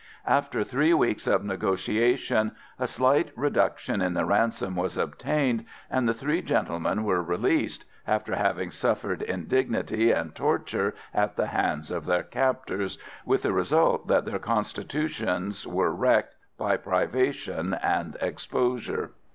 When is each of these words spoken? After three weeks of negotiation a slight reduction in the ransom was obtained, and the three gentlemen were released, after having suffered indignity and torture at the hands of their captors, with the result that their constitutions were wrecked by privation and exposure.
After 0.25 0.63
three 0.63 0.95
weeks 0.95 1.27
of 1.27 1.45
negotiation 1.45 2.53
a 2.79 2.87
slight 2.87 3.29
reduction 3.35 4.01
in 4.01 4.15
the 4.15 4.25
ransom 4.25 4.75
was 4.75 4.97
obtained, 4.97 5.63
and 5.91 6.09
the 6.09 6.13
three 6.15 6.41
gentlemen 6.41 7.03
were 7.03 7.21
released, 7.21 7.85
after 8.07 8.35
having 8.35 8.71
suffered 8.71 9.21
indignity 9.21 10.11
and 10.11 10.33
torture 10.33 10.95
at 11.13 11.35
the 11.35 11.45
hands 11.45 11.91
of 11.91 12.07
their 12.07 12.23
captors, 12.23 12.97
with 13.27 13.43
the 13.43 13.53
result 13.53 14.07
that 14.07 14.25
their 14.25 14.39
constitutions 14.39 15.67
were 15.67 15.91
wrecked 15.93 16.33
by 16.57 16.77
privation 16.77 17.75
and 17.75 18.17
exposure. 18.21 19.11